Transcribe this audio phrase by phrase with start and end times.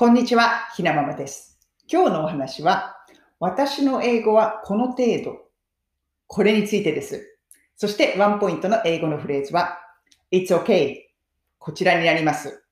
[0.00, 1.58] こんにちは、ひなままです。
[1.90, 2.94] 今日のお話は、
[3.40, 5.38] 私の英語はこの程度。
[6.28, 7.40] これについてです。
[7.74, 9.76] そして、ワンポイントの英語のフレーズは、
[10.30, 10.98] It's okay.
[11.58, 12.62] こちらになります。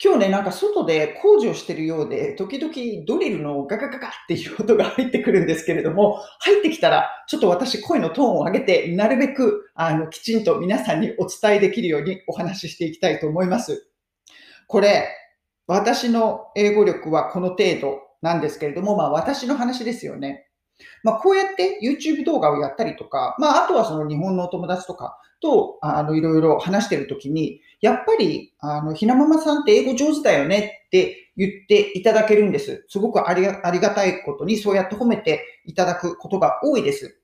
[0.00, 2.72] 今日ね、なんか外で工事をしているようで、時々
[3.08, 13.90] ドリルのガガガガっていう音が入ってくるんですけれども、入ってきたら、ちょっと私声のトーンを上げて、なるべく、あの、きちんと皆さんにお伝えできるようにお話ししていきたいと思います。
[14.68, 15.08] これ、
[15.66, 20.46] 私の英語力はこの程度なんですけれども、まあ私の話ですよね。
[21.02, 32.84] まあこうやって YouTube 動画をやったりとか、まああとはその日本のお友達とかと、あの、いろいろ話してるときに、やっぱり、あの、ひなままさんって英語上手だよねって言っていただけるんです。
[32.88, 37.20] すごくありがありがたいことにそうやって褒めていただくことが多いです。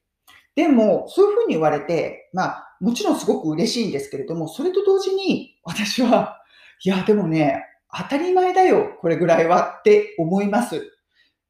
[0.54, 6.38] でも、そういうふうに言われて、まあ、もちろんすごく嬉しいんですけれども、それと同時に私は、
[6.84, 10.92] いや、でもね、当たり前だよ、これぐらいはって思います。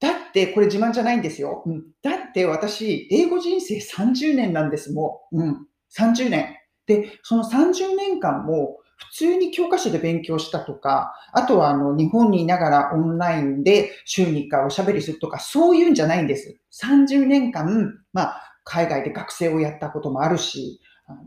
[0.01, 1.63] だって、これ自慢じゃないんですよ。
[1.65, 5.39] うん、だって私、英語人生30年なんですもん。
[5.39, 6.57] うん、30年。
[6.87, 16.57] で、その30年間も、普通に教科書で勉強したとか、あとはあの日本にいながらオンラインで週に1回おしゃべりするとか、そういうんじゃないんです。
[16.73, 20.81] 30年間、まあ、海外で学生をやったこともあるし、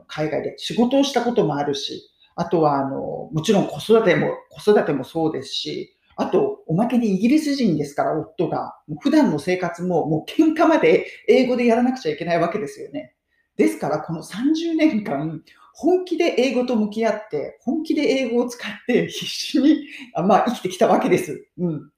[0.08, 8.78] 海外で仕事をしたこともあるし、あとは、あの、もちろん子育ても、子育てもそうですし、あと、おまけにイギリス人ですから、夫が。
[8.88, 13.14] もう普段の生活も、もう喧嘩まで英語でやらなくちゃいけないわけですよね。
[13.58, 15.42] ですから、この30年間、
[15.74, 19.88] 本気で英語と向き合って、本気で英語を使って必死に、
[20.26, 21.48] まあ、生きてきたわけです。
[21.58, 21.92] うん。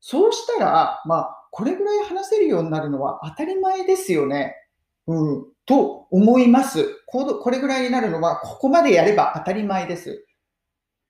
[0.00, 4.54] そうしたら、まあ、これぐらい話せるようになるのは当たり前ですよね。
[5.06, 5.46] うん。
[5.66, 7.02] と思います。
[7.06, 10.26] これぐらいになるのは、ここまでやれば当たり前です。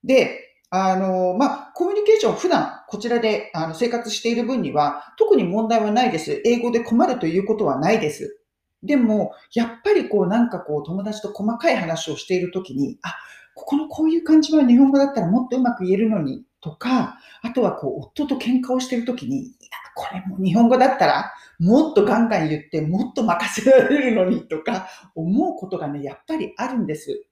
[0.05, 6.43] で、あの、まあ、コミュニケーション普段こちらであの生活している分には特に問題はないです。
[6.45, 8.41] 英語で困るということはないです。
[8.83, 13.15] でも、やっぱりこうなんかこう友達と細かい話をしているときに、あ、
[13.55, 19.53] ここのこういう感じは日本語だったらもっとうまく言えるのにとか、あとはこう夫と喧嘩をしてるときに、いや、
[19.95, 27.27] これも日本語だったらもっとガンガン言ってもっと任せられるのにとか思うことがね、やっぱりあるんです。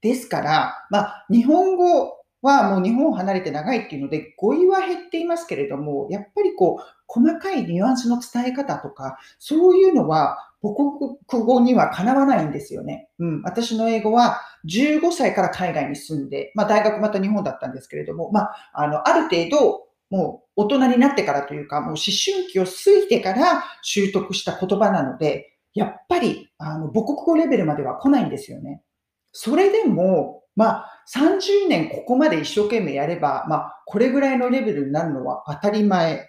[0.00, 13.08] ですから、まあ、日本語はもう日本を離れて長いっていうので語彙は減っていますけれども、やっぱりこう、細かいニュアンスの伝え方とか、そういうのは母国語にはかなわないんですよね。
[13.18, 13.42] うん。
[13.42, 22.70] 私の英語は15歳から海外に住んで、まあ大学また日本だったんですけれども、まあ、あの、ある程度、もう大人になってからというか、もう思春期を過
[23.02, 28.82] ぎてから習得した言葉なので、やっぱり、あの、母国語レベルまでは来ないんですよね。
[29.32, 36.28] それでも、まあ、30年ここまで一生懸命やれば、まあ、これぐらいのレベルになるのは当たり前。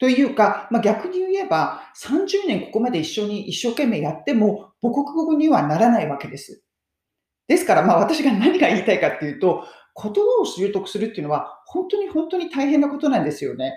[0.00, 6.62] というか、まあ、逆に言えば、30年ここまで一緒に一生懸命やっても、母国語にはならないわけです。
[7.46, 9.64] ですから、まあ、私が何が言いたいかっていうと、
[10.02, 13.74] 言葉を習得するっていうのは、本当に本当に大変なことなんですよね。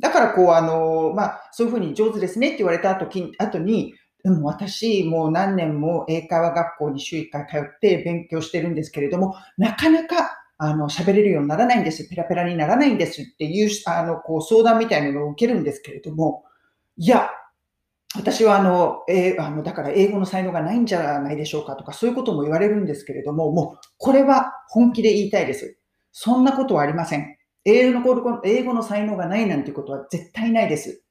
[0.00, 3.06] だから、こう、あの、まあ、そういうふうに上手ですねって言われた後
[3.38, 3.94] 後に、
[4.24, 12.06] でも私、もう何年も英会話学校に週1回通って勉強してるんですけれども、なかなか、あの、喋れるようにならないんです。
[12.08, 16.44] ペラペラにならないんですっていう、あの、こう、相談みたいなのを受けるんですけれども、
[16.96, 17.30] いや、
[18.16, 25.78] 私はあの、えー、あの、だから英語の才能がないんじゃないでしょうかとか、そういうことも言われるんですけれども、もう、これは本気で言いたいです。
[26.10, 27.36] そんなことはありません。
[27.64, 31.04] 英語の英語の才能がないなんてことは絶対ないです。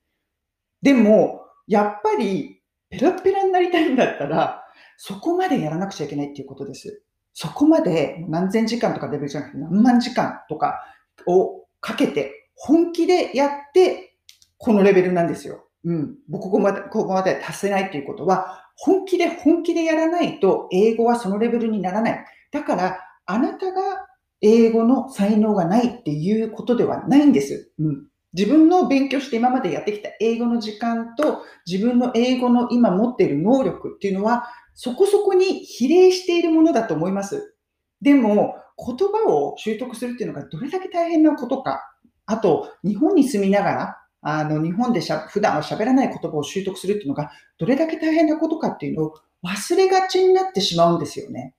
[0.81, 4.64] でも、やっぱり、ペラペラになりたいんだったら、
[4.97, 7.03] そこまでやらなくちゃいけないっていうことです。
[7.40, 10.84] そこまで何千時間とかレベルじゃなくて何万時間とか
[11.28, 14.16] をかけて本気でやって
[14.58, 15.68] このレベルなんですよ。
[15.84, 16.16] うん。
[16.31, 22.26] ここまで、ここまで達せないっていうことは本気で本気でやらないと英語はそのレベルにならない。
[22.52, 22.97] だから
[23.28, 24.08] あなたが
[24.42, 27.72] 英語の才能がないっていうことではないんです。
[27.78, 28.08] うん。
[28.34, 37.56] 自分の勉強して今までやってきた英語の時間と自分の英語の今持っている能力っていうのはそこそこに比例しているものだと思います。
[38.00, 41.82] でも言葉を習得するっていうのがどれだけ大変なことか。
[42.28, 49.14] あと日本に住みながらあの日本でしゃ普段は喋らない言葉を習得するっていうのがどれだけ大変なことかっていうのを
[49.44, 51.56] 忘れがちになってしまうんですよね。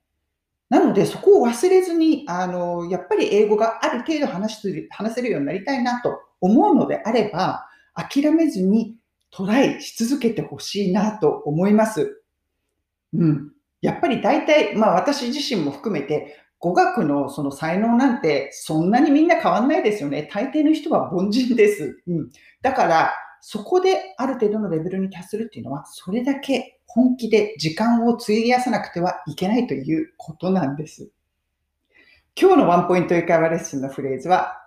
[0.69, 7.65] なので、そこを忘れずに、あの、やっぱり英語がある程度話せる話せるようになりたいなと思うのであれば、
[7.95, 8.95] 諦めずに
[9.31, 12.18] トライし続けてほしいなと思います。
[13.13, 13.51] うん。
[13.81, 20.29] やっぱり大体、まあ私自身も含めて、語学のその才能なんてそんなにみんな変わんないですよね。
[20.31, 22.01] 大抵の人は凡人です。
[22.07, 22.29] うん。
[22.61, 31.09] だから、そこである程度のレベルに達するっていうのは、それだけ本気で時間を費やさなくてはいけないということなんです。
[32.39, 34.57] 今日のワンポイント英会話レッスンのフレーズは、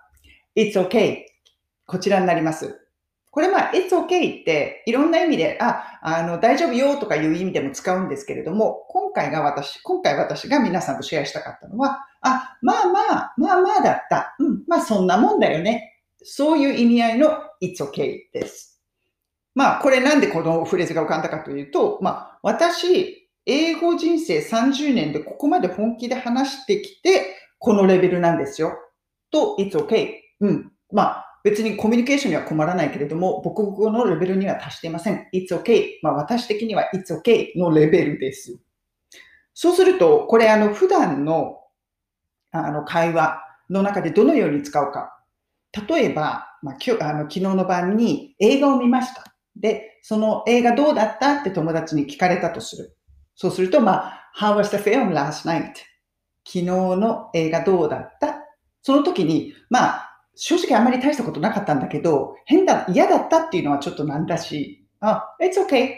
[0.55, 1.25] It's okay.
[1.85, 2.82] こちらになります。
[3.33, 14.35] これまあ、It's okay っていろんな意味で、あ、あの、大丈夫よとかいう意味でも使うんですけれども、今回が私、今回私が皆さんとシェアしたかったのは、あ、まあまあ、まあまあだった。
[14.37, 15.95] うん、まあそんなもんだよね。
[16.23, 18.79] そういう意味合いの It's okay です。
[19.55, 28.73] まあ、これなんでこのフレーズが浮かんだかというと、まあ、私、英語人生30年でここまで本気で話してきて、このレベルなんですよ。
[29.31, 30.11] と、It's okay.
[30.39, 30.71] うん。
[30.91, 35.27] まあ、別にコミュニケーションには困らないけれども、母国語のレベルには達していません。
[35.33, 35.99] It's okay.
[36.01, 38.57] まあ私的には It's okay のレベルです。
[39.53, 41.59] そうすると、これあの普段の
[42.51, 45.19] あの会話の中でどのように使うか。
[45.89, 49.35] 例えば、まあ、今日あの昨日の晩に映画を見ました。
[49.55, 52.95] で、その映画どうだったって友達に聞かれたとする。
[53.35, 55.73] そうすると、まあ、How was the film last night?
[56.45, 58.35] 昨日の映画どうだった？
[58.81, 65.91] その時に、まあ、正直あんまり大したことなかったんだけど、変だ、嫌だったっていうのはちょっとなんだし、あ、it's okay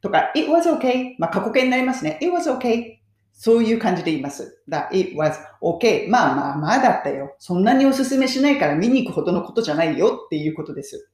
[0.00, 2.18] とか、it was okay まあ過去形になりますね。
[2.22, 2.96] it was okay
[3.32, 4.62] そういう感じで言います。
[4.68, 7.34] だ、it was okay まあまあまあだったよ。
[7.38, 11.10] そんなにおすすめしないから見に行くほどのことじゃないよっていうことです。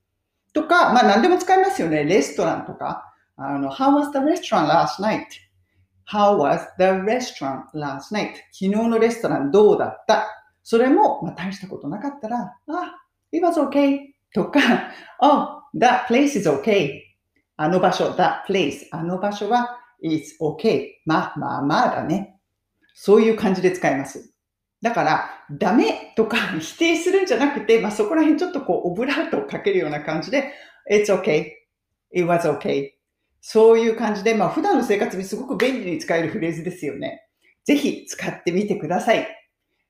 [0.53, 2.05] とか、まあ何でも使いますよね。
[2.05, 3.13] レストランとか。
[3.37, 8.35] あの、how was the restaurant last night?How was the restaurant last night?
[8.53, 10.29] 昨日のレストランどうだった？
[10.63, 13.99] それも、まあ、大したことなかったら、あ、it was okay
[14.35, 14.61] とか、
[15.21, 17.01] oh, that place is okay
[17.57, 22.39] あの場所、that place あの場所は is okay まあまあまあだね。
[22.95, 24.33] そういう感じで使います。
[24.83, 30.53] だから、ダメとか 否定するんじゃなくて、まあ、そこら辺ちょっとこう、オブラートをかけるような感じで、
[30.91, 31.53] it's okay,
[32.13, 32.91] it was okay
[33.41, 37.27] そういう感じで、まあ、普段の生活にすごく便利に使えるフレーズですよね。
[37.65, 39.27] ぜひ使ってみてください。